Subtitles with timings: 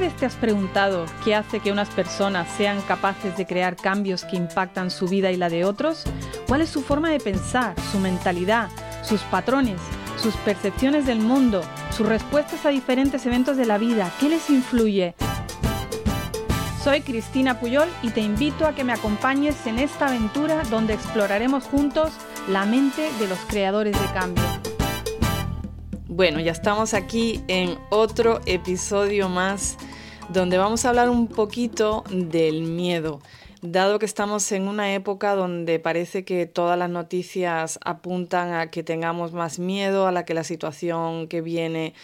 [0.00, 4.36] vez te has preguntado qué hace que unas personas sean capaces de crear cambios que
[4.36, 6.04] impactan su vida y la de otros?
[6.48, 8.70] ¿Cuál es su forma de pensar, su mentalidad,
[9.04, 9.78] sus patrones,
[10.16, 11.60] sus percepciones del mundo,
[11.94, 14.10] sus respuestas a diferentes eventos de la vida?
[14.18, 15.14] ¿Qué les influye?
[16.82, 21.64] Soy Cristina Puyol y te invito a que me acompañes en esta aventura donde exploraremos
[21.64, 22.14] juntos
[22.48, 24.44] la mente de los creadores de cambio.
[26.08, 29.76] Bueno, ya estamos aquí en otro episodio más
[30.32, 33.20] donde vamos a hablar un poquito del miedo.
[33.62, 38.84] Dado que estamos en una época donde parece que todas las noticias apuntan a que
[38.84, 41.94] tengamos más miedo, a la que la situación que viene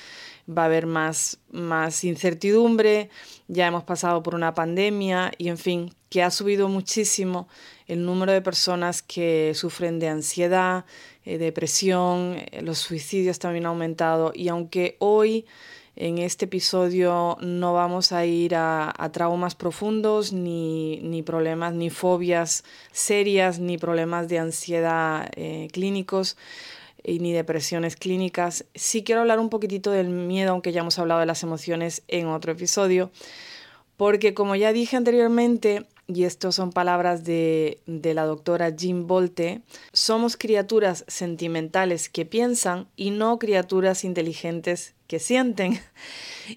[0.50, 3.10] va a haber más, más incertidumbre,
[3.46, 7.48] ya hemos pasado por una pandemia y en fin, que ha subido muchísimo
[7.86, 10.84] el número de personas que sufren de ansiedad,
[11.24, 15.46] eh, depresión, eh, los suicidios también han aumentado y aunque hoy
[15.96, 22.64] en este episodio no vamos a ir a, traumas profundos, ni, ni, problemas, ni fobias
[22.92, 26.36] serias, ni problemas de ansiedad eh, clínicos
[27.02, 28.66] y ni depresiones clínicas.
[28.74, 32.26] Sí quiero hablar un poquitito del miedo, aunque ya hemos hablado de las emociones en
[32.26, 33.10] otro episodio,
[33.96, 39.62] porque como ya dije anteriormente, y estas son palabras de, de, la doctora Jim Bolte,
[39.92, 45.80] somos criaturas sentimentales que piensan y no criaturas inteligentes que sienten.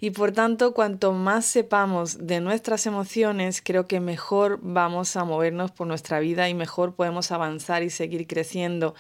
[0.02, 5.72] Y por tanto, cuanto más sepamos de nuestras emociones, creo que mejor vamos a movernos
[5.72, 8.94] por nuestra vida y mejor podemos avanzar y seguir creciendo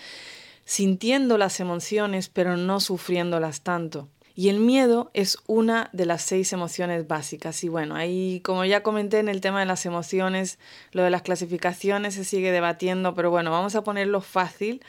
[0.70, 4.08] sintiendo las emociones pero no sufriéndolas tanto.
[4.40, 7.62] Y el miedo es una de las seis emociones básicas.
[7.66, 10.60] Y bueno, ahí como ya comenté en el tema de las emociones,
[10.94, 14.82] lo de las clasificaciones se sigue debatiendo, pero bueno, vamos a ponerlo fácil.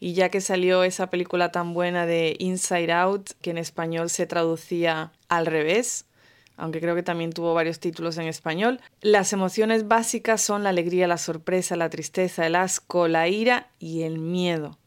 [0.00, 4.26] Y ya que salió esa película tan buena de Inside Out, que en español se
[4.26, 6.06] traducía al revés,
[6.56, 8.80] aunque creo que también tuvo varios títulos en español.
[9.02, 14.02] Las emociones básicas son la alegría, la sorpresa, la tristeza, el asco, la ira y
[14.02, 14.78] el miedo.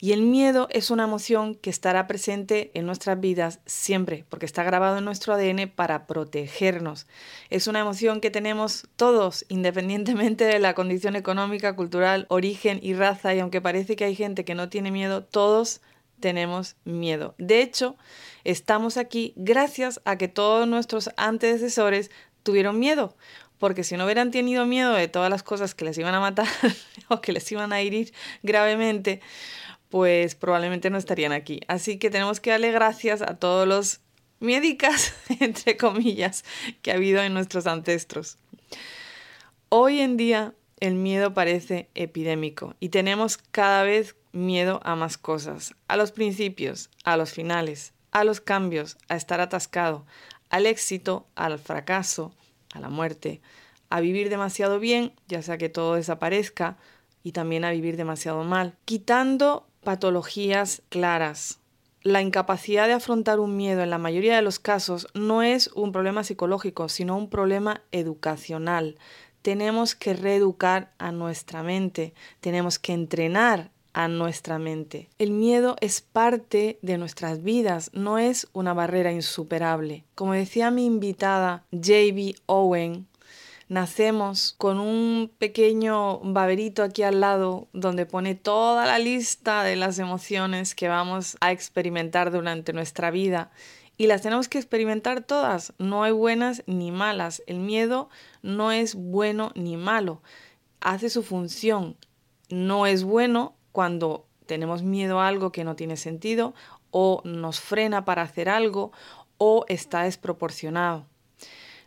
[0.00, 4.62] Y el miedo es una emoción que estará presente en nuestras vidas siempre, porque está
[4.62, 7.08] grabado en nuestro ADN para protegernos.
[7.50, 13.34] Es una emoción que tenemos todos, independientemente de la condición económica, cultural, origen y raza,
[13.34, 15.80] y aunque parece que hay gente que no tiene miedo, todos
[16.20, 17.34] tenemos miedo.
[17.38, 17.96] De hecho,
[18.44, 22.12] estamos aquí gracias a que todos nuestros antecesores
[22.44, 23.16] tuvieron miedo
[23.58, 26.46] porque si no hubieran tenido miedo de todas las cosas que les iban a matar
[27.08, 29.20] o que les iban a herir gravemente,
[29.88, 31.60] pues probablemente no estarían aquí.
[31.68, 34.00] Así que tenemos que darle gracias a todos los
[34.40, 36.44] médicas, entre comillas,
[36.82, 38.38] que ha habido en nuestros ancestros.
[39.68, 45.74] Hoy en día el miedo parece epidémico y tenemos cada vez miedo a más cosas,
[45.88, 50.06] a los principios, a los finales, a los cambios, a estar atascado,
[50.50, 52.32] al éxito, al fracaso,
[52.72, 53.40] a la muerte,
[53.90, 56.76] a vivir demasiado bien, ya sea que todo desaparezca,
[57.22, 61.60] y también a vivir demasiado mal, quitando patologías claras.
[62.02, 65.92] La incapacidad de afrontar un miedo en la mayoría de los casos no es un
[65.92, 68.98] problema psicológico, sino un problema educacional.
[69.40, 75.08] Tenemos que reeducar a nuestra mente, tenemos que entrenar a nuestra mente.
[75.18, 80.04] El miedo es parte de nuestras vidas, no es una barrera insuperable.
[80.14, 83.07] Como decía mi invitada JB Owen,
[83.68, 89.98] nacemos con un pequeño baberito aquí al lado donde pone toda la lista de las
[89.98, 93.50] emociones que vamos a experimentar durante nuestra vida.
[93.96, 97.42] Y las tenemos que experimentar todas, no hay buenas ni malas.
[97.46, 98.08] El miedo
[98.42, 100.22] no es bueno ni malo,
[100.80, 101.96] hace su función.
[102.48, 106.54] No es bueno cuando tenemos miedo a algo que no tiene sentido
[106.90, 108.92] o nos frena para hacer algo
[109.36, 111.07] o está desproporcionado.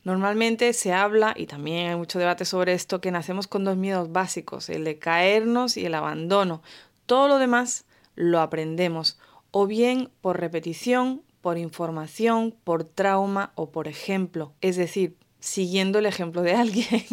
[0.04, 4.12] Normalmente se habla, y también hay mucho debate sobre esto, que nacemos con dos miedos
[4.12, 6.64] básicos, el de caernos y el abandono.
[7.06, 9.20] Todo lo demás lo aprendemos,
[9.52, 16.06] o bien por repetición, por información, por trauma o por ejemplo, es decir, siguiendo el
[16.06, 17.06] ejemplo de alguien.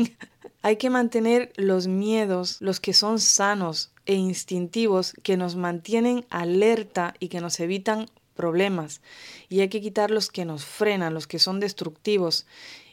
[0.63, 7.15] hay que mantener los miedos, los que son sanos e instintivos, que nos mantienen alerta
[7.19, 8.07] y que nos evitan
[8.39, 9.03] problemas
[9.49, 12.47] y hay que quitar los que nos frenan, los que son destructivos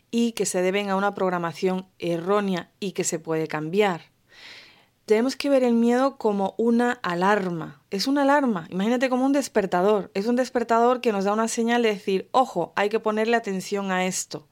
[0.09, 4.01] y que se deben a una programación errónea y que se puede cambiar.
[5.06, 7.83] Tenemos que ver el miedo como una alarma.
[7.92, 10.09] Es una alarma, imagínate como un despertador.
[10.15, 13.91] Es un despertador que nos da una señal de decir, ojo, hay que ponerle atención
[13.91, 14.48] a esto.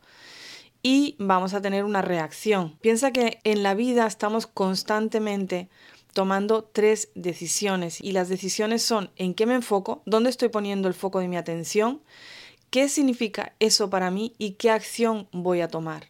[0.84, 2.78] Y vamos a tener una reacción.
[2.82, 5.70] Piensa que en la vida estamos constantemente
[6.14, 10.94] tomando tres decisiones y las decisiones son en qué me enfoco, dónde estoy poniendo el
[10.94, 12.02] foco de mi atención,
[12.74, 16.08] ¿Qué significa eso para mí y qué acción voy a tomar?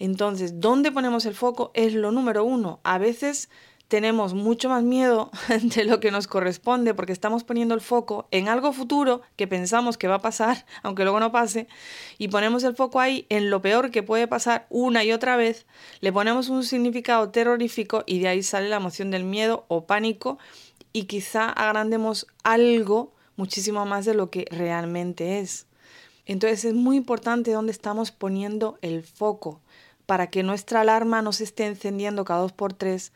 [0.00, 1.70] Entonces, ¿dónde ponemos el foco?
[1.74, 2.80] Es lo número uno.
[2.82, 3.50] A veces
[3.92, 5.30] tenemos mucho más miedo
[5.62, 9.98] de lo que nos corresponde porque estamos poniendo el foco en algo futuro que pensamos
[9.98, 11.68] que va a pasar, aunque luego no pase,
[12.16, 15.66] y ponemos el foco ahí en lo peor que puede pasar una y otra vez,
[16.00, 20.38] le ponemos un significado terrorífico y de ahí sale la emoción del miedo o pánico
[20.94, 25.66] y quizá agrandemos algo muchísimo más de lo que realmente es.
[26.24, 29.60] Entonces es muy importante dónde estamos poniendo el foco
[30.06, 33.12] para que nuestra alarma no se esté encendiendo cada dos por tres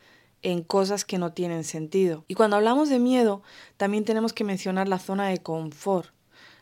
[0.47, 2.25] en cosas que no tienen sentido.
[2.29, 3.43] Y cuando hablamos de miedo,
[3.77, 6.11] también tenemos que mencionar la zona de confort.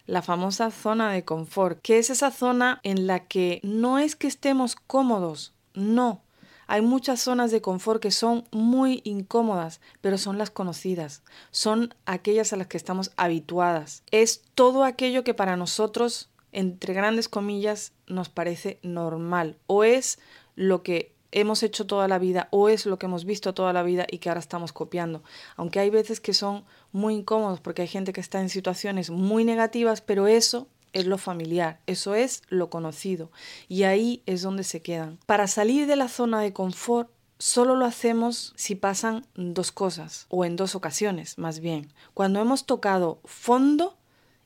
[0.06, 4.26] La famosa zona de confort, que es esa zona en la que no es que
[4.26, 6.22] estemos cómodos, no.
[6.66, 12.54] Hay muchas zonas de confort que son muy incómodas, pero son las conocidas, son aquellas
[12.54, 14.02] a las que estamos habituadas.
[14.10, 20.18] Es todo aquello que para nosotros, entre grandes comillas, nos parece normal o es
[20.56, 23.82] lo que hemos hecho toda la vida o es lo que hemos visto toda la
[23.82, 25.22] vida y que ahora estamos copiando.
[25.56, 29.44] Aunque hay veces que son muy incómodos porque hay gente que está en situaciones muy
[29.44, 33.32] negativas, pero eso es lo familiar, eso es lo conocido
[33.68, 35.18] y ahí es donde se quedan.
[35.26, 40.44] Para salir de la zona de confort solo lo hacemos si pasan dos cosas o
[40.44, 41.92] en dos ocasiones más bien.
[42.14, 43.96] Cuando hemos tocado fondo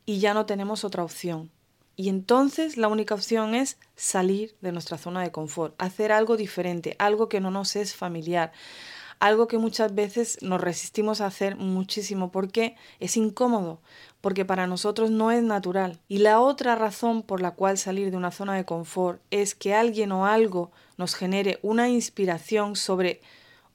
[0.06, 1.50] y ya no tenemos otra opción.
[1.98, 6.94] Y entonces la única opción es salir de nuestra zona de confort, hacer algo diferente,
[7.00, 8.52] algo que no nos es familiar,
[9.18, 13.80] algo que muchas veces nos resistimos a hacer muchísimo porque es incómodo,
[14.20, 15.98] porque para nosotros no es natural.
[16.06, 19.74] Y la otra razón por la cual salir de una zona de confort es que
[19.74, 23.22] alguien o algo nos genere una inspiración sobre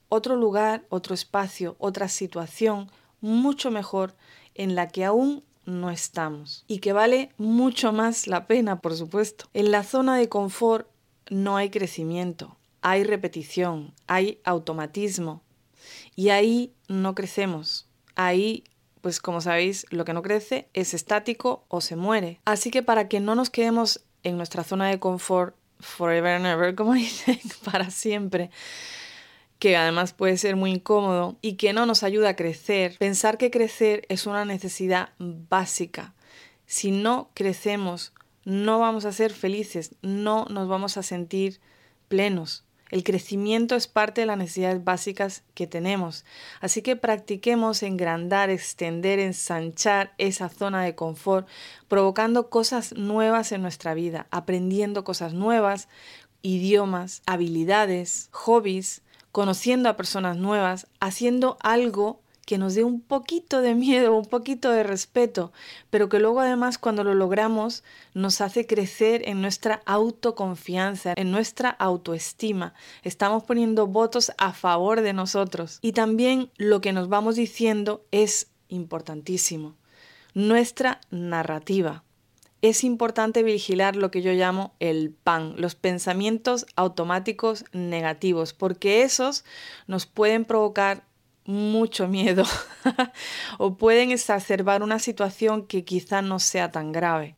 [0.07, 4.15] otro lugar, otro espacio, otra situación mucho mejor
[4.55, 9.45] en la que aún no estamos y que vale mucho más la pena, por supuesto.
[9.53, 10.87] En la zona de confort
[11.29, 15.41] no hay crecimiento, hay repetición, hay automatismo
[16.15, 17.87] y ahí no crecemos.
[18.15, 18.63] Ahí,
[19.01, 22.39] pues como sabéis, lo que no crece es estático o se muere.
[22.45, 26.75] Así que para que no nos quedemos en nuestra zona de confort forever and ever,
[26.75, 28.49] como dicen, para siempre,
[29.63, 33.49] que además puede ser muy incómodo y que no nos ayuda a crecer, pensar que
[33.49, 36.13] crecer es una necesidad básica.
[36.65, 38.11] Si no crecemos,
[38.43, 41.61] no vamos a ser felices, no nos vamos a sentir
[42.09, 42.65] plenos.
[42.91, 46.25] El crecimiento es parte de las necesidades básicas que tenemos.
[46.59, 51.47] Así que practiquemos engrandar, extender, ensanchar esa zona de confort,
[51.87, 55.87] provocando cosas nuevas en nuestra vida, aprendiendo cosas nuevas,
[56.41, 63.73] idiomas, habilidades, hobbies, conociendo a personas nuevas, haciendo algo que nos dé un poquito de
[63.73, 65.51] miedo, un poquito de respeto,
[65.89, 67.83] pero que luego además cuando lo logramos
[68.13, 72.75] nos hace crecer en nuestra autoconfianza, en nuestra autoestima.
[73.01, 75.79] Estamos poniendo votos a favor de nosotros.
[75.81, 79.75] Y también lo que nos vamos diciendo es importantísimo.
[80.35, 82.03] Nuestra narrativa
[82.63, 89.43] es importante vigilar lo que yo llamo el PAN, los pensamientos automáticos negativos, porque esos
[89.85, 91.03] nos pueden provocar
[91.43, 92.45] mucho miedo
[93.57, 97.35] o pueden exacerbar una situación que quizá no sea tan grave.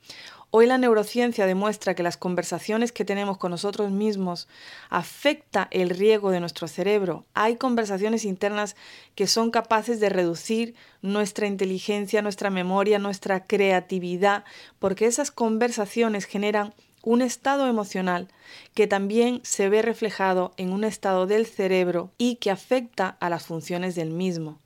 [0.58, 4.48] Hoy la neurociencia demuestra que las conversaciones que tenemos con nosotros mismos
[4.90, 7.26] afecta el riego de nuestro cerebro.
[7.34, 8.78] Hay conversaciones internas
[9.16, 14.46] que son capaces de reducir nuestra inteligencia, nuestra memoria, nuestra creatividad,
[14.80, 18.30] porque esas conversaciones generan un estado emocional
[18.74, 23.46] que también se ve reflejado en un estado del cerebro y que afecta a las
[23.46, 24.62] funciones del mismo.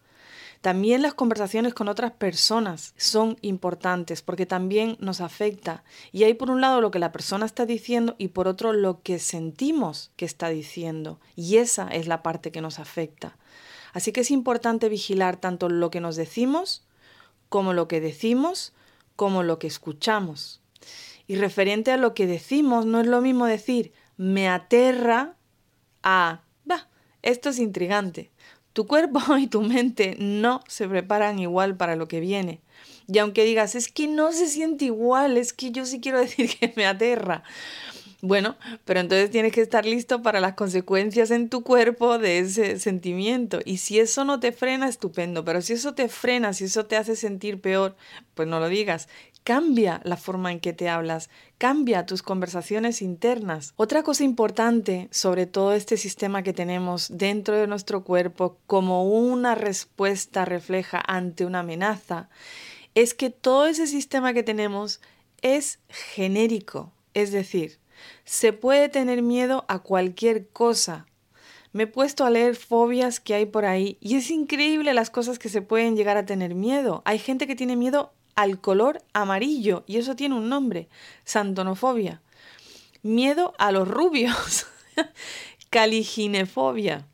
[0.62, 5.84] También las conversaciones con otras personas son importantes porque también nos afecta.
[6.12, 9.02] Y hay por un lado lo que la persona está diciendo y por otro lo
[9.02, 11.20] que sentimos que está diciendo.
[11.36, 13.38] Y esa es la parte que nos afecta.
[13.94, 16.86] Así que es importante vigilar tanto lo que nos decimos
[17.48, 18.74] como lo que decimos
[19.16, 20.62] como lo que escuchamos.
[21.26, 25.38] Y referente a lo que decimos, no es lo mismo decir me aterra
[26.04, 26.42] a,
[27.22, 28.32] esto es intrigante.
[28.80, 32.62] Tu cuerpo y tu mente no se preparan igual para lo que viene.
[33.10, 36.50] Y aunque digas, es que no se siente igual, es que yo sí quiero decir
[36.58, 37.44] que me aterra.
[38.22, 38.56] Bueno,
[38.86, 43.60] pero entonces tienes que estar listo para las consecuencias en tu cuerpo de ese sentimiento.
[43.66, 45.44] Y si eso no te frena, estupendo.
[45.44, 47.98] Pero si eso te frena, si eso te hace sentir peor,
[48.34, 49.10] pues no lo digas.
[49.50, 53.74] Cambia la forma en que te hablas, cambia tus conversaciones internas.
[53.78, 59.56] Otra cosa importante sobre todo este sistema que tenemos dentro de nuestro cuerpo como una
[59.56, 62.30] respuesta refleja ante una amenaza,
[62.94, 65.02] es que todo ese sistema que tenemos
[65.42, 67.80] es genérico, es decir,
[68.26, 71.08] se puede tener miedo a cualquier cosa.
[71.74, 75.40] Me he puesto a leer fobias que hay por ahí y es increíble las cosas
[75.40, 77.02] que se pueden llegar a tener miedo.
[77.06, 80.88] Hay gente que tiene miedo al color amarillo y eso tiene un nombre,
[81.26, 82.22] santonofobia.
[83.02, 84.66] Miedo a los rubios,
[85.70, 87.06] caliginefobia.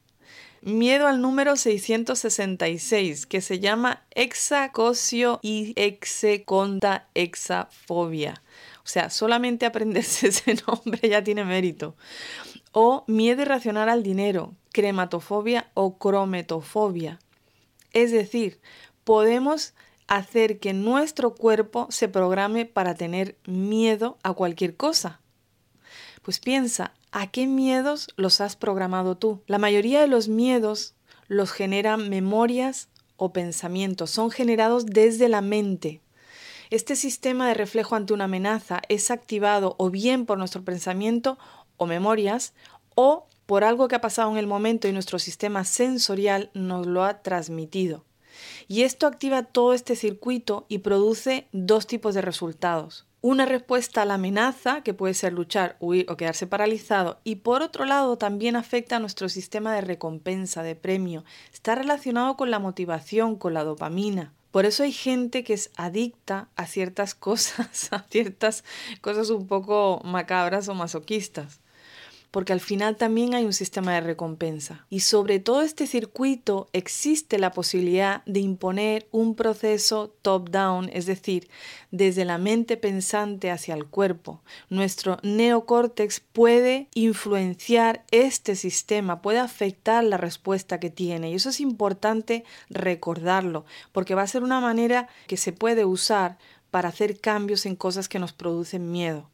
[0.62, 8.44] Miedo al número 666, que se llama hexacosio y execonta exafobia.
[8.84, 11.96] O sea, solamente aprenderse ese nombre ya tiene mérito.
[12.72, 17.17] O miedo irracional al dinero, crematofobia o crometofobia.
[17.94, 18.60] Es decir,
[19.03, 19.74] podemos
[20.07, 25.21] hacer que nuestro cuerpo se programe para tener miedo a cualquier cosa.
[26.21, 29.41] Pues piensa, ¿a qué miedos los has programado tú?
[29.47, 30.95] La mayoría de los miedos
[31.27, 36.01] los generan memorias o pensamientos, son generados desde la mente.
[36.69, 41.38] Este sistema de reflejo ante una amenaza es activado o bien por nuestro pensamiento
[41.77, 42.53] o memorias
[42.95, 47.03] o por algo que ha pasado en el momento y nuestro sistema sensorial nos lo
[47.03, 48.03] ha transmitido.
[48.68, 54.06] Y esto activa todo este circuito y produce dos tipos de resultados una respuesta a
[54.06, 58.56] la amenaza, que puede ser luchar, huir o quedarse paralizado, y por otro lado también
[58.56, 61.24] afecta a nuestro sistema de recompensa, de premio.
[61.51, 64.32] Está relacionado con la motivación, con la dopamina.
[64.51, 68.63] Por eso hay gente que es adicta a ciertas cosas, a ciertas
[69.01, 71.62] cosas un poco macabras o masoquistas
[72.36, 74.86] porque al final también hay un sistema de recompensa.
[74.89, 81.48] Y sobre todo este circuito existe la posibilidad de imponer un proceso top-down, es decir,
[81.92, 84.42] desde la mente pensante hacia el cuerpo.
[84.68, 91.32] Nuestro neocórtex puede influenciar este sistema, puede afectar la respuesta que tiene.
[91.32, 93.63] Y eso es importante recordarlo,
[93.94, 96.38] porque va a ser una manera que se puede usar
[96.70, 99.30] para hacer cambios en cosas que nos producen miedo.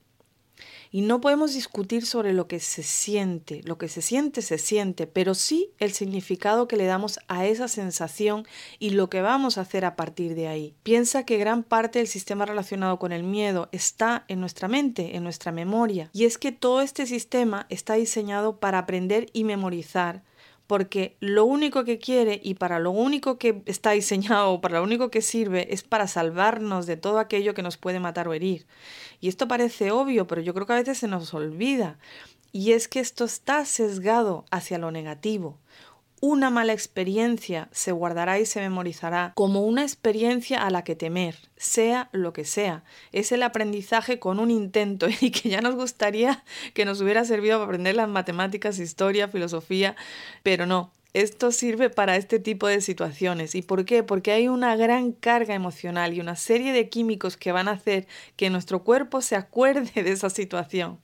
[0.92, 3.62] Y no podemos discutir sobre lo que se siente.
[3.64, 7.70] Lo que se siente, se siente, pero sí el significado que le damos a esa
[7.70, 8.46] sensación
[8.78, 10.76] y lo que vamos a hacer a partir de ahí.
[10.84, 15.24] Piensa que gran parte del sistema relacionado con el miedo está en nuestra mente, en
[15.24, 16.10] nuestra memoria.
[16.12, 20.24] Y es que todo este sistema está diseñado para aprender y memorizar
[20.72, 25.12] porque lo único que quiere y para lo único que está diseñado para lo único
[25.12, 28.66] que sirve es para salvarnos de todo aquello que nos puede matar o herir.
[29.20, 32.00] Y esto parece obvio, pero yo creo que a veces se nos olvida.
[32.54, 35.60] Y es que esto está sesgado hacia lo negativo
[36.22, 41.36] una mala experiencia se guardará y se memorizará como una experiencia a la que temer,
[41.58, 42.84] sea lo que sea.
[43.12, 46.44] Es el aprendizaje con un intento y que ya nos gustaría
[46.76, 49.96] que nos hubiera servido para aprender las matemáticas, historia, filosofía,
[50.44, 50.92] pero no.
[51.14, 53.54] Esto sirve para este tipo de situaciones.
[53.56, 54.02] ¿Y por qué?
[54.02, 58.08] Porque hay una gran carga emocional y una serie de químicos que van a hacer
[58.38, 61.00] que nuestro cuerpo se acuerde de esa situación.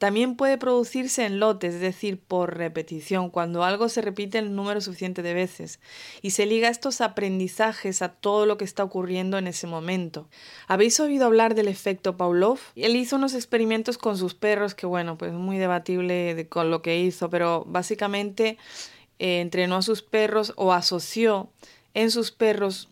[0.00, 4.80] También puede producirse en lotes, es decir, por repetición, cuando algo se repite el número
[4.80, 5.78] suficiente de veces
[6.22, 10.26] y se liga estos aprendizajes a todo lo que está ocurriendo en ese momento.
[10.68, 12.58] ¿Habéis oído hablar del efecto Pavlov?
[12.76, 16.98] Él hizo unos experimentos con sus perros que, bueno, pues muy debatible con lo que
[16.98, 18.56] hizo, pero básicamente
[19.18, 21.52] eh, entrenó a sus perros o asoció
[21.92, 22.88] en sus perros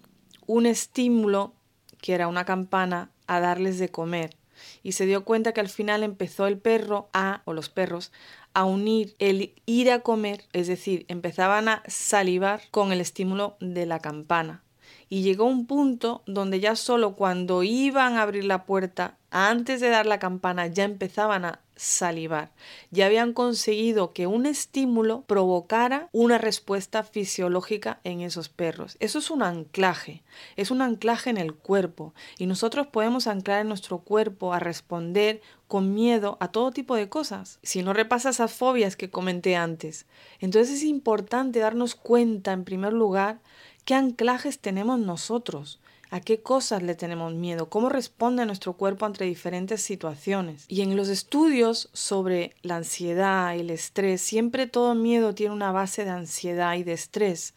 [0.47, 1.55] un estímulo,
[2.03, 4.38] que era una campana, a darles de comer
[4.83, 8.13] y se dio cuenta que al final empezó el perro a, o los perros,
[8.55, 13.87] a unir el ir a comer, es decir, empezaban a salivar con el estímulo de
[13.87, 14.63] la campana.
[15.09, 19.89] Y llegó un punto donde ya solo cuando iban a abrir la puerta, antes de
[19.89, 22.51] dar la campana, ya empezaban a salivar.
[22.91, 28.97] Ya habían conseguido que un estímulo provocara una respuesta fisiológica en esos perros.
[29.01, 30.23] Eso es un anclaje,
[30.57, 35.41] es un anclaje en el cuerpo y nosotros podemos anclar en nuestro cuerpo a responder
[35.69, 37.61] con miedo a todo tipo de cosas.
[37.63, 40.07] Si no repasa esas fobias que comenté antes.
[40.41, 43.41] Entonces es importante darnos cuenta en primer lugar
[43.89, 45.81] qué anclajes tenemos nosotros
[46.11, 50.67] a qué cosas le tenemos miedo, cómo responde nuestro cuerpo ante diferentes situaciones.
[50.69, 55.73] Y en los estudios sobre la ansiedad y el estrés, siempre todo miedo tiene una
[55.73, 57.55] base de ansiedad y de estrés.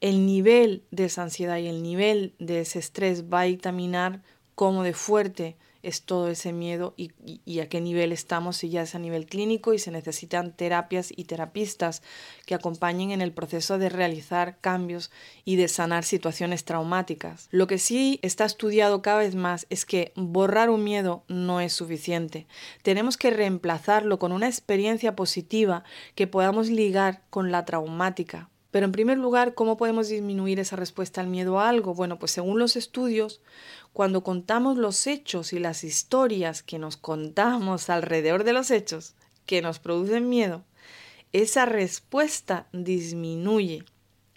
[0.00, 4.24] El nivel de esa ansiedad y el nivel de ese estrés va a dictaminar
[4.56, 8.96] cómo de fuerte es todo ese miedo y, a qué nivel estamos, si ya es
[8.96, 12.02] a nivel clínico y se necesitan terapias y terapistas
[12.44, 15.12] que acompañen en el proceso de realizar cambios
[15.44, 17.48] y de sanar situaciones traumáticas.
[17.52, 21.72] Lo que sí está estudiado cada vez más es que borrar un miedo no es
[21.72, 22.48] suficiente.
[22.82, 25.84] Tenemos que reemplazarlo con una experiencia positiva
[26.16, 31.22] que podamos ligar con la traumática Pero en primer lugar, ¿cómo podemos disminuir esa respuesta
[31.22, 31.94] al miedo a algo?
[31.94, 33.40] Bueno, pues según los estudios,
[33.94, 39.14] cuando contamos los hechos y las historias que nos contamos alrededor de los hechos
[39.46, 40.62] que nos producen miedo,
[41.32, 43.82] esa respuesta disminuye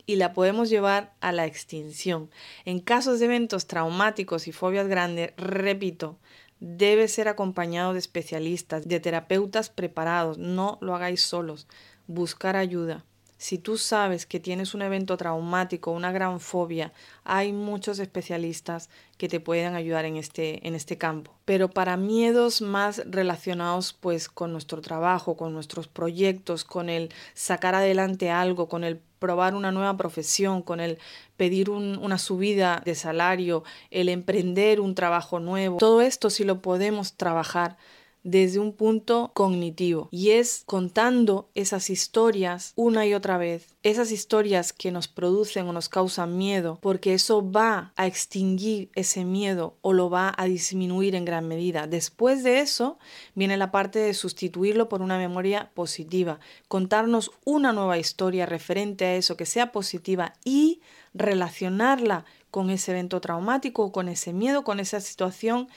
[0.05, 2.31] y la podemos llevar a la extinción.
[2.63, 6.17] En casos de eventos traumáticos y fobias grandes, repito,
[6.62, 10.38] debe ser acompañado de especialistas, de terapeutas preparados.
[10.38, 11.67] No lo hagáis solos.
[12.08, 13.03] Buscar ayuda.
[13.39, 16.91] Si tú sabes que tienes un evento traumático, una gran fobia,
[17.24, 21.34] hay muchos especialistas que te pueden ayudar en este, en este campo.
[21.46, 27.75] Pero para miedos más relacionados pues con nuestro trabajo, con nuestros proyectos, con el sacar
[27.75, 30.98] adelante algo, con el probar una nueva profesión, con el
[31.38, 37.13] pedir una subida de salario, el emprender un trabajo nuevo, todo esto sí lo podemos
[37.13, 37.77] trabajar
[38.24, 44.74] desde un punto cognitivo y es contando esas historias una y otra vez, esas historias
[44.74, 49.94] que nos producen o nos causan miedo, porque eso va a extinguir ese miedo o
[49.94, 51.88] lo va a disminuir en gran medida.
[51.88, 53.00] Después de eso
[53.36, 59.16] viene la parte de sustituirlo por una memoria positiva, contarnos una nueva historia referente a
[59.16, 60.82] eso que sea positiva y
[61.14, 65.68] relacionarla con ese evento traumático, con ese miedo, con esa situación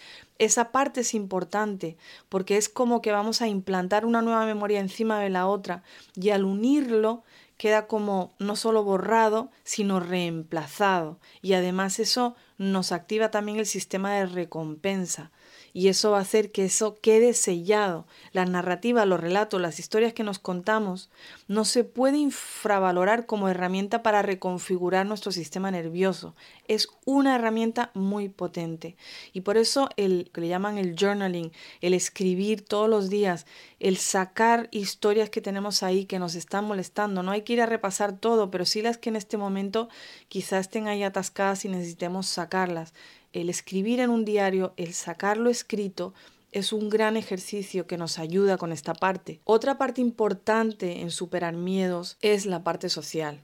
[0.44, 1.96] esa parte es importante
[2.28, 5.84] porque es como que vamos a implantar una nueva memoria encima de la otra
[6.16, 7.22] y al unirlo
[7.58, 11.20] queda como no solo borrado, sino reemplazado.
[11.42, 15.30] Y además eso nos activa también el sistema de recompensa
[15.72, 18.06] y eso va a hacer que eso quede sellado.
[18.32, 21.10] La narrativa, los relatos, las historias que nos contamos
[21.48, 26.34] no se puede infravalorar como herramienta para reconfigurar nuestro sistema nervioso.
[26.68, 28.96] Es una herramienta muy potente
[29.32, 33.46] y por eso el que le llaman el journaling, el escribir todos los días,
[33.80, 37.22] el sacar historias que tenemos ahí que nos están molestando.
[37.22, 39.88] No hay que ir a repasar todo, pero sí las que en este momento
[40.28, 42.92] quizás estén ahí atascadas y necesitemos sacarlas
[43.32, 46.14] el escribir en un diario, el sacarlo escrito,
[46.52, 49.40] es un gran ejercicio que nos ayuda con esta parte.
[49.44, 53.42] Otra parte importante en superar miedos es la parte social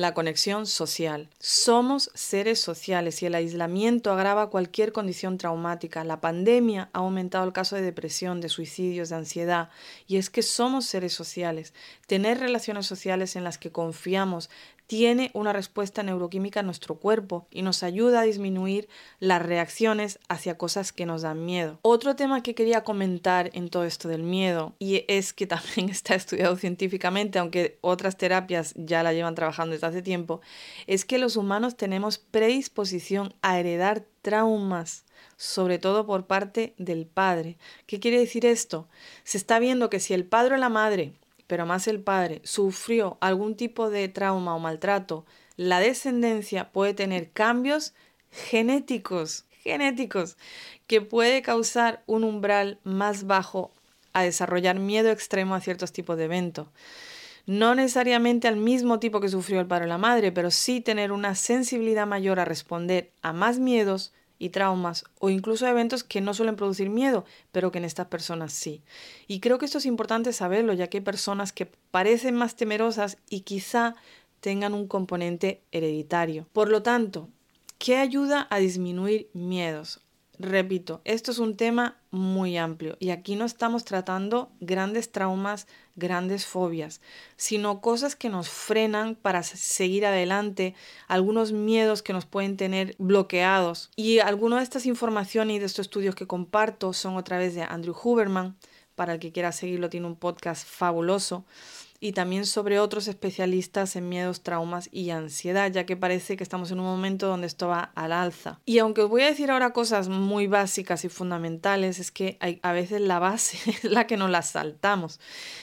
[0.00, 1.28] la conexión social.
[1.38, 6.04] Somos seres sociales y el aislamiento agrava cualquier condición traumática.
[6.04, 9.70] La pandemia ha aumentado el caso de depresión, de suicidios, de ansiedad.
[10.06, 11.74] Y es que somos seres sociales.
[12.06, 14.50] Tener relaciones sociales en las que confiamos,
[14.86, 20.58] tiene una respuesta neuroquímica en nuestro cuerpo y nos ayuda a disminuir las reacciones hacia
[20.58, 21.78] cosas que nos dan miedo.
[21.82, 26.14] Otro tema que quería comentar en todo esto del miedo, y es que también está
[26.14, 30.40] estudiado científicamente, aunque otras terapias ya la llevan trabajando desde hace tiempo,
[30.86, 35.04] es que los humanos tenemos predisposición a heredar traumas
[35.36, 37.56] sobre todo por parte del padre.
[37.86, 38.88] ¿Qué quiere decir esto?
[39.24, 41.14] Se está viendo que si el padre o la madre
[41.46, 45.24] pero más el padre, sufrió algún tipo de trauma o maltrato,
[45.56, 47.94] la descendencia puede tener cambios
[48.30, 50.36] genéticos, genéticos,
[50.86, 53.72] que puede causar un umbral más bajo
[54.12, 56.68] a desarrollar miedo extremo a ciertos tipos de eventos.
[57.46, 61.12] No necesariamente al mismo tipo que sufrió el padre o la madre, pero sí tener
[61.12, 66.34] una sensibilidad mayor a responder a más miedos y traumas o incluso eventos que no
[66.34, 68.82] suelen producir miedo, pero que en estas personas sí.
[69.26, 73.18] Y creo que esto es importante saberlo, ya que hay personas que parecen más temerosas
[73.28, 73.94] y quizá
[74.40, 76.46] tengan un componente hereditario.
[76.52, 77.28] Por lo tanto,
[77.78, 80.03] ¿qué ayuda a disminuir miedos?
[80.38, 86.44] Repito, esto es un tema muy amplio y aquí no estamos tratando grandes traumas, grandes
[86.44, 87.00] fobias,
[87.36, 90.74] sino cosas que nos frenan para seguir adelante,
[91.06, 93.90] algunos miedos que nos pueden tener bloqueados.
[93.94, 97.62] Y algunas de estas informaciones y de estos estudios que comparto son otra vez de
[97.62, 98.56] Andrew Huberman,
[98.96, 101.44] para el que quiera seguirlo tiene un podcast fabuloso
[102.04, 106.70] y también sobre otros especialistas en miedos, traumas y ansiedad, ya que parece que estamos
[106.70, 108.60] en un momento donde esto va al alza.
[108.66, 112.60] Y aunque os voy a decir ahora cosas muy básicas y fundamentales, es que hay,
[112.62, 115.18] a veces la base es la que nos la saltamos.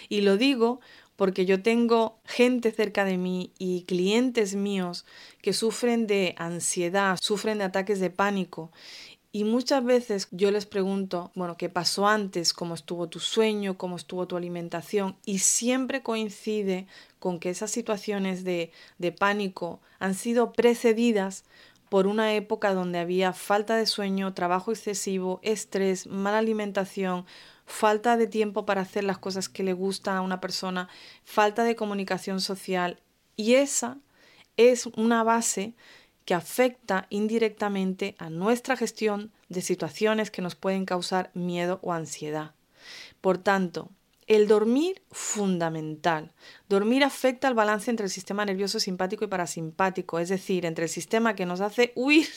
[0.10, 0.80] Y lo digo
[1.15, 5.06] porque yo tengo gente cerca de mí y clientes míos
[5.43, 8.71] que sufren de ansiedad, sufren de ataques de pánico
[9.34, 12.54] y muchas veces yo les pregunto, bueno, ¿qué pasó antes?
[12.54, 13.78] ¿Cómo estuvo tu sueño?
[13.78, 15.15] ¿Cómo estuvo tu alimentación?
[15.26, 16.86] Y siempre coincide
[17.20, 21.46] con que esas situaciones de, de pánico han sido precedidas
[21.88, 27.26] por una época donde había falta de sueño, trabajo excesivo, estrés, mala alimentación,
[27.65, 30.89] falta de tiempo para hacer las cosas que le gustan a una persona,
[31.24, 33.00] falta de comunicación social.
[33.38, 33.98] Y esa
[34.58, 35.74] es una base
[36.32, 42.54] que afecta indirectamente a nuestra gestión de situaciones que nos pueden causar miedo o ansiedad.
[43.20, 43.89] Por tanto,
[44.28, 46.32] el dormir, fundamental.
[46.70, 50.89] Dormir afecta al balance entre el sistema nervioso simpático y parasimpático, es decir, entre el
[50.89, 52.30] sistema que nos hace huir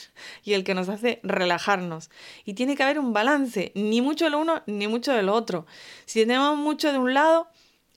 [0.42, 2.10] y el que nos hace relajarnos.
[2.44, 5.34] Y tiene que haber un balance, ni mucho de lo uno ni mucho de lo
[5.34, 5.66] otro.
[6.04, 7.46] Si tenemos mucho de un lado,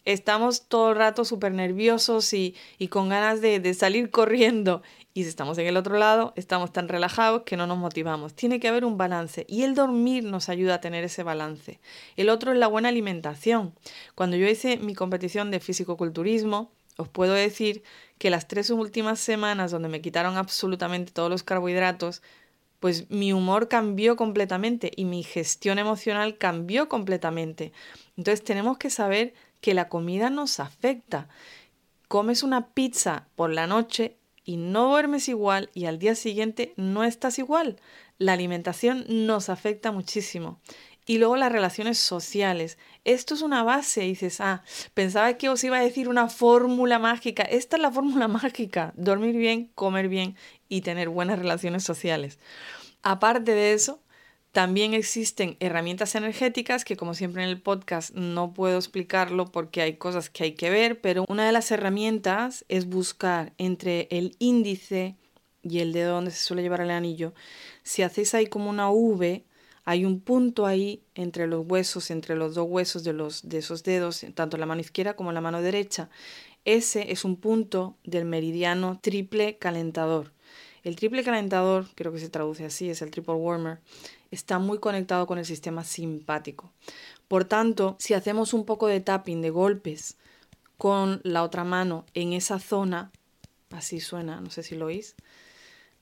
[0.08, 2.56] estamos todo el rato súper nerviosos y,
[2.90, 4.82] con ganas de, de salir corriendo
[5.14, 8.34] y si estamos en el otro lado, estamos tan relajados que no nos motivamos.
[8.34, 11.80] Tiene que haber un balance y el dormir nos ayuda a tener ese balance.
[12.16, 13.74] El otro es la buena alimentación.
[14.16, 17.84] Cuando yo hice mi competición de físico-culturismo, os puedo decir
[18.18, 22.22] que las tres últimas semanas donde me quitaron absolutamente todos los carbohidratos,
[22.80, 27.72] pues mi humor cambió completamente y mi gestión emocional cambió completamente.
[28.18, 31.28] Entonces tenemos que saber que la comida nos afecta.
[32.08, 37.04] Comes una pizza por la noche y no duermes igual y al día siguiente no
[37.04, 37.80] estás igual.
[38.18, 40.60] La alimentación nos afecta muchísimo.
[41.06, 42.78] Y luego las relaciones sociales.
[43.06, 44.02] Esto es una base.
[44.02, 47.44] dices, ah, pensaba que os iba a decir una fórmula mágica.
[47.44, 48.94] Esta es la fórmula mágica.
[48.98, 50.36] Dormir bien, comer bien
[50.68, 52.40] y tener buenas relaciones sociales.
[53.04, 54.02] Aparte de eso,
[54.52, 59.98] también existen herramientas energéticas que como siempre en el podcast no puedo explicarlo porque hay
[59.98, 65.16] cosas que hay que ver, pero una de las herramientas es buscar entre el índice
[65.62, 67.34] y el dedo donde se suele llevar el anillo.
[67.84, 69.46] Si hacéis ahí como una V,
[69.86, 73.84] hay un punto ahí entre los huesos, entre los dos huesos de, los, de esos
[73.84, 76.10] dedos, tanto la mano izquierda como la mano derecha.
[76.66, 80.34] Ese es un punto del meridiano triple calentador.
[80.84, 83.80] El triple calentador, creo que se traduce así, es el triple warmer,
[84.32, 86.72] está muy conectado con el sistema simpático.
[87.28, 90.18] Por tanto, si hacemos un poco de tapping, de golpes
[90.78, 93.12] con la otra mano en esa zona,
[93.72, 95.16] así suena, no sé si lo oís,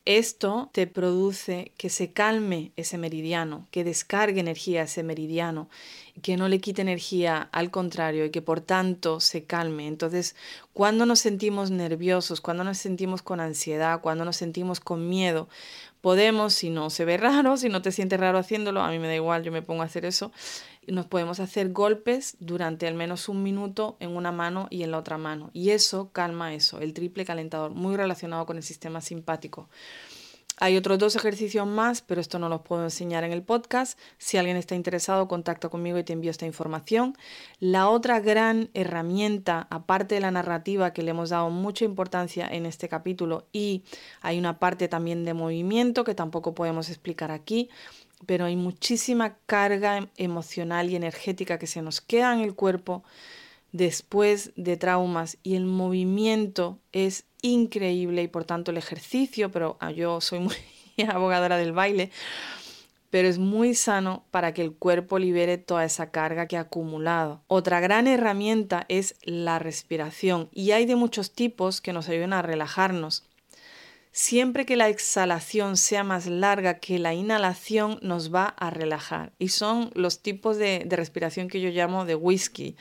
[0.05, 5.67] esto te produce que se calme ese meridiano, que descargue energía ese meridiano,
[6.21, 9.87] que no le quite energía, al contrario, y que por tanto se calme.
[9.87, 10.35] Entonces,
[10.73, 15.49] cuando nos sentimos nerviosos, cuando nos sentimos con ansiedad, cuando nos sentimos con miedo,
[16.05, 19.07] podemos, si no se ve raro, si no te sientes raro haciéndolo, a mí me
[19.07, 20.31] da igual, yo me pongo a hacer eso,
[20.85, 24.99] nos podemos hacer golpes durante al menos un minuto en una mano y en la
[24.99, 25.49] otra mano.
[25.51, 29.67] Y eso calma eso, el triple calentador, muy relacionado con el sistema simpático.
[30.57, 33.99] Hay otros dos ejercicios más, pero esto no los puedo enseñar en el podcast.
[34.17, 37.17] Si alguien está interesado, contacta conmigo y te envío esta información.
[37.59, 42.65] La otra gran herramienta, aparte de la narrativa que le hemos dado mucha importancia en
[42.65, 43.83] este capítulo, y
[44.21, 47.69] hay una parte también de movimiento que tampoco podemos explicar aquí,
[48.25, 53.03] pero hay muchísima carga emocional y energética que se nos queda en el cuerpo
[53.75, 59.91] después de traumas y el movimiento es increíble y por tanto el ejercicio, pero ah,
[59.91, 60.55] yo soy muy
[61.09, 62.09] abogadora del baile,
[63.09, 67.43] pero es muy sano para que el cuerpo libere toda esa carga que ha acumulado.
[67.47, 72.41] Otra gran herramienta es la respiración y hay de muchos tipos que nos ayudan a
[72.41, 73.25] relajarnos.
[74.17, 79.49] Siempre que la exhalación sea más larga que la inhalación nos va a relajar y
[79.49, 82.77] son los tipos de, de respiración que yo llamo de whisky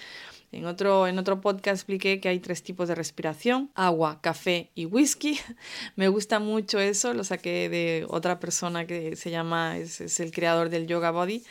[0.55, 4.87] en otro, en otro podcast expliqué que hay tres tipos de respiración, agua, café y
[4.87, 5.41] whisky.
[5.97, 10.31] Me gusta mucho eso, lo saqué de otra persona que se llama, es, es el
[10.31, 11.43] creador del Yoga Body.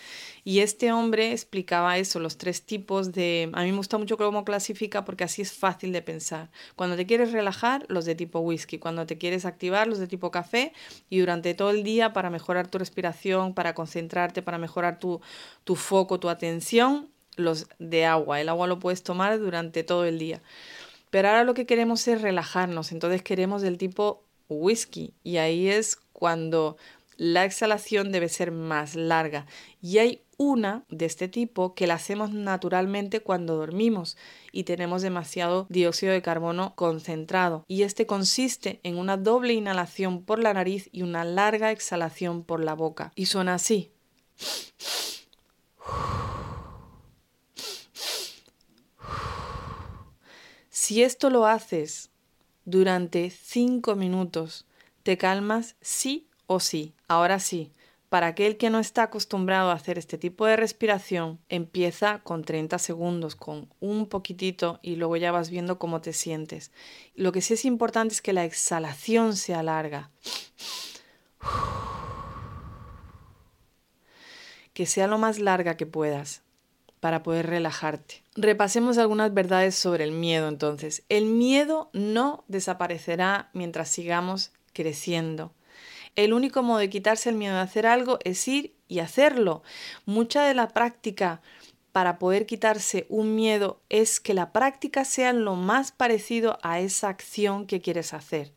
[0.46, 3.50] Y este hombre explicaba eso, los tres tipos de...
[3.54, 6.50] A mí me gusta mucho cómo clasifica porque así es fácil de pensar.
[6.76, 8.78] Cuando te quieres relajar, los de tipo whisky.
[8.78, 10.74] Cuando te quieres activar, los de tipo café.
[11.10, 15.22] Y durante todo el día, para mejorar tu respiración, para concentrarte, para mejorar tu,
[15.64, 18.42] tu foco, tu atención, los de agua.
[18.42, 20.42] El agua lo puedes tomar durante todo el día.
[21.14, 25.98] Pero ahora lo que queremos es relajarnos, entonces queremos del tipo whisky y ahí es
[26.12, 26.76] cuando
[27.18, 29.46] la exhalación debe ser más larga.
[29.80, 34.18] Y hay una de este tipo que la hacemos naturalmente cuando dormimos
[34.52, 37.64] y tenemos demasiado dióxido de carbono concentrado.
[37.68, 42.64] Y este consiste en una doble inhalación por la nariz y una larga exhalación por
[42.64, 43.12] la boca.
[43.16, 43.92] Y suena así.
[50.70, 52.10] Si esto lo haces
[52.66, 54.66] durante cinco minutos,
[55.04, 56.94] te calmas sí o sí.
[57.08, 57.72] Ahora sí,
[58.14, 62.78] para aquel que no está acostumbrado a hacer este tipo de respiración, empieza con 30
[62.78, 66.72] segundos, con un poquitito y luego ya vas viendo cómo te sientes.
[67.16, 70.12] Lo que sí es importante es que la exhalación sea larga.
[74.76, 76.44] Que sea lo más larga que puedas
[77.00, 78.22] para poder relajarte.
[78.36, 81.02] Repasemos algunas verdades sobre el miedo entonces.
[81.10, 85.52] El miedo no desaparecerá mientras sigamos creciendo.
[86.16, 89.64] El único modo de quitarse el miedo de hacer algo es ir y hacerlo.
[90.06, 91.42] Mucha de la práctica
[91.92, 97.10] para poder quitarse un miedo es que la práctica sea lo más parecido a esa
[97.10, 98.54] acción que quieres hacer.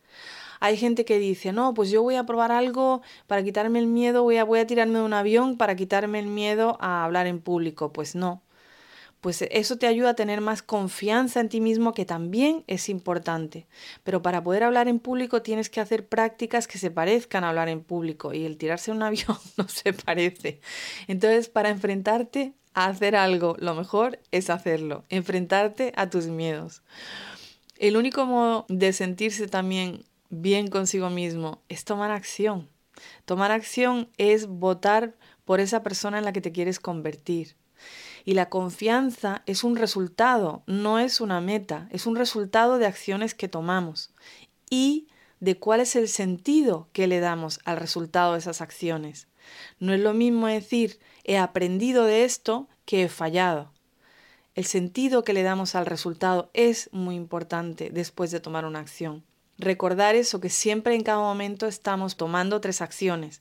[0.61, 4.23] Hay gente que dice, no, pues yo voy a probar algo para quitarme el miedo,
[4.23, 7.40] voy a, voy a tirarme de un avión para quitarme el miedo a hablar en
[7.40, 7.92] público.
[7.92, 8.42] Pues no,
[9.27, 13.67] pues eso te ayuda a tener más confianza en ti mismo, que también es importante.
[14.05, 17.69] Pero para poder hablar en público tienes que hacer prácticas que se parezcan a hablar
[17.69, 20.61] en público y el tirarse un avión no se parece.
[21.09, 26.83] Entonces, para enfrentarte a hacer algo, lo mejor es hacerlo, enfrentarte a tus miedos.
[27.79, 32.69] El único modo de sentirse también bien consigo mismo es tomar acción.
[33.25, 37.57] Tomar acción es votar por esa persona en la que te quieres convertir.
[38.27, 43.35] Y la confianza es un resultado, no es una meta, es un resultado de acciones
[43.35, 44.12] que tomamos
[44.69, 45.07] y
[45.39, 49.29] de cuál es el sentido que le damos al resultado de esas acciones.
[49.79, 53.73] No es lo mismo decir he aprendido de esto que he fallado.
[54.57, 59.23] El sentido que le damos al resultado es muy importante después de tomar una acción.
[59.57, 63.41] Recordar eso que siempre en cada momento estamos tomando tres acciones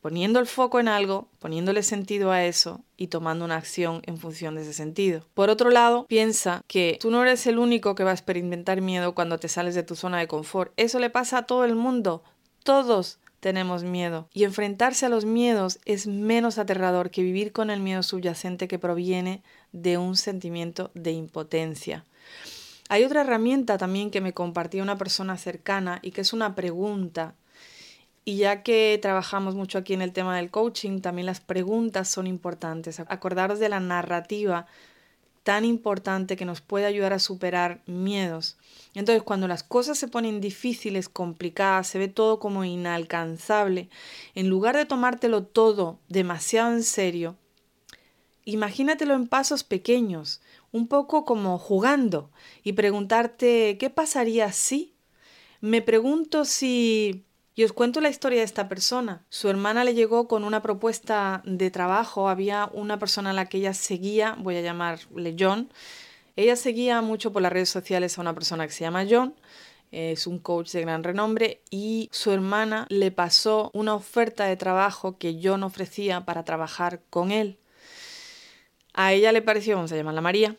[0.00, 4.54] poniendo el foco en algo, poniéndole sentido a eso y tomando una acción en función
[4.54, 5.26] de ese sentido.
[5.34, 9.14] Por otro lado, piensa que tú no eres el único que va a experimentar miedo
[9.14, 10.72] cuando te sales de tu zona de confort.
[10.76, 12.22] Eso le pasa a todo el mundo.
[12.64, 14.28] Todos tenemos miedo.
[14.32, 18.78] Y enfrentarse a los miedos es menos aterrador que vivir con el miedo subyacente que
[18.78, 22.04] proviene de un sentimiento de impotencia.
[22.88, 27.34] Hay otra herramienta también que me compartió una persona cercana y que es una pregunta
[28.24, 32.26] y ya que trabajamos mucho aquí en el tema del coaching, también las preguntas son
[32.26, 33.00] importantes.
[33.00, 34.66] Acordaros de la narrativa
[35.42, 38.58] tan importante que nos puede ayudar a superar miedos.
[38.94, 43.88] Entonces, cuando las cosas se ponen difíciles, complicadas, se ve todo como inalcanzable,
[44.34, 47.36] en lugar de tomártelo todo demasiado en serio,
[48.44, 52.30] imagínatelo en pasos pequeños, un poco como jugando,
[52.62, 54.94] y preguntarte, ¿qué pasaría si?
[55.60, 59.24] Me pregunto si y os cuento la historia de esta persona.
[59.28, 62.28] Su hermana le llegó con una propuesta de trabajo.
[62.28, 65.70] Había una persona a la que ella seguía, voy a llamarle John.
[66.36, 69.34] Ella seguía mucho por las redes sociales a una persona que se llama John.
[69.90, 75.18] Es un coach de gran renombre y su hermana le pasó una oferta de trabajo
[75.18, 77.58] que John ofrecía para trabajar con él.
[78.94, 80.56] A ella le pareció, vamos a llamarla María,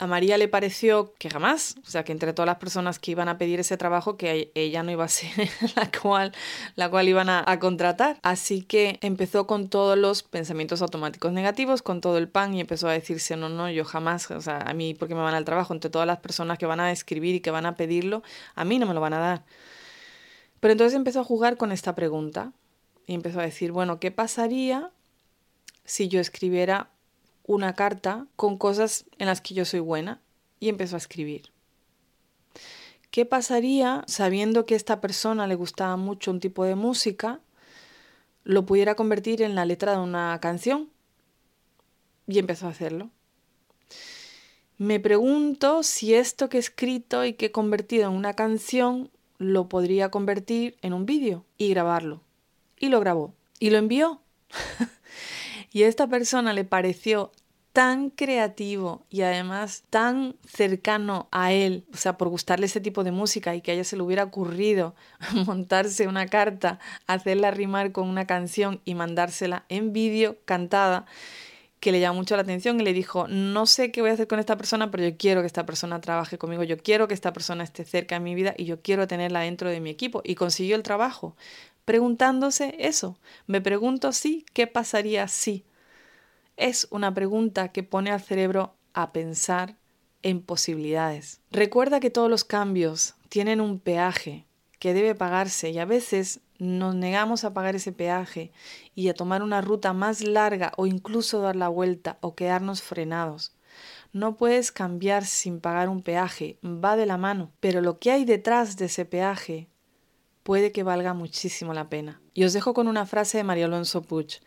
[0.00, 3.28] a María le pareció que jamás, o sea, que entre todas las personas que iban
[3.28, 5.30] a pedir ese trabajo, que ella no iba a ser
[5.76, 6.32] la cual,
[6.74, 8.18] la cual iban a, contratar.
[8.22, 12.88] Así que empezó con todos los pensamientos automáticos negativos, con todo el pan y empezó
[12.88, 15.74] a decirse, no, no, yo jamás, o sea, a mí, porque me van al trabajo?
[15.74, 18.22] Entre todas las personas que van a escribir y que van a pedirlo,
[18.54, 19.44] a mí no me lo van a dar.
[20.60, 22.52] Pero entonces empezó a jugar con esta pregunta
[23.06, 24.92] y empezó a decir, bueno, ¿qué pasaría
[25.84, 26.88] si yo escribiera
[27.44, 30.20] una carta con cosas en las que yo soy buena
[30.60, 31.52] y empezó a escribir.
[33.10, 37.40] ¿Qué pasaría sabiendo que a esta persona le gustaba mucho un tipo de música,
[38.44, 40.90] lo pudiera convertir en la letra de una canción?
[42.28, 43.10] Y empezó a hacerlo.
[44.78, 49.68] Me pregunto si esto que he escrito y que he convertido en una canción lo
[49.68, 52.22] podría convertir en un vídeo y grabarlo.
[52.78, 53.34] Y lo grabó.
[53.58, 54.22] Y lo envió.
[55.72, 57.32] y esta persona le pareció
[57.72, 63.12] tan creativo y además tan cercano a él, o sea, por gustarle ese tipo de
[63.12, 64.94] música y que a ella se le hubiera ocurrido
[65.46, 71.06] montarse una carta, hacerla rimar con una canción y mandársela en vídeo cantada,
[71.78, 74.26] que le llamó mucho la atención y le dijo, no sé qué voy a hacer
[74.26, 77.32] con esta persona, pero yo quiero que esta persona trabaje conmigo, yo quiero que esta
[77.32, 80.20] persona esté cerca de mi vida y yo quiero tenerla dentro de mi equipo.
[80.22, 81.36] Y consiguió el trabajo,
[81.90, 83.18] preguntándose eso.
[83.48, 85.64] Me pregunto sí, ¿qué pasaría si?
[86.60, 89.76] es una pregunta que pone al cerebro a pensar
[90.22, 91.40] en posibilidades.
[91.50, 94.46] Recuerda que todos los cambios tienen un peaje
[94.78, 98.52] que debe pagarse y a veces nos negamos a pagar ese peaje
[98.94, 103.56] y a tomar una ruta más larga o incluso dar la vuelta o quedarnos frenados.
[104.12, 108.26] No puedes cambiar sin pagar un peaje, va de la mano, pero lo que hay
[108.26, 109.69] detrás de ese peaje
[110.50, 112.20] puede que valga muchísimo la pena.
[112.34, 114.40] Y os dejo con una frase de María Alonso Puig.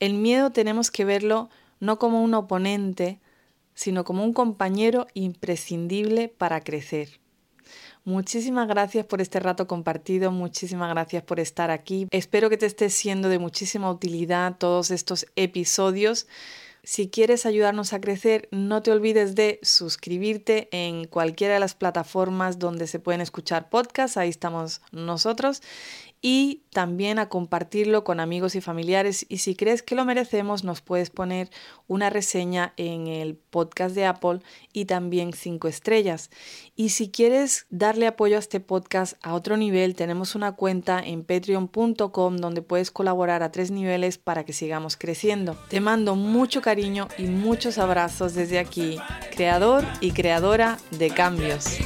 [0.00, 3.20] El miedo tenemos que verlo no como un oponente,
[3.74, 7.20] sino como un compañero imprescindible para crecer.
[8.02, 12.06] Muchísimas gracias por este rato compartido, muchísimas gracias por estar aquí.
[12.10, 16.28] Espero que te esté siendo de muchísima utilidad todos estos episodios.
[16.84, 22.58] Si quieres ayudarnos a crecer, no te olvides de suscribirte en cualquiera de las plataformas
[22.58, 25.62] donde se pueden escuchar podcasts, ahí estamos nosotros,
[26.24, 29.26] y también a compartirlo con amigos y familiares.
[29.28, 31.50] Y si crees que lo merecemos, nos puedes poner
[31.88, 34.38] una reseña en el podcast de Apple
[34.72, 36.30] y también cinco estrellas.
[36.76, 41.24] Y si quieres darle apoyo a este podcast a otro nivel, tenemos una cuenta en
[41.24, 45.56] patreon.com donde puedes colaborar a tres niveles para que sigamos creciendo.
[45.68, 48.96] Te mando mucho cariño y muchos abrazos desde aquí,
[49.34, 51.78] creador y creadora de cambios.